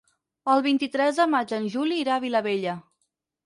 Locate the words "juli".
1.77-2.03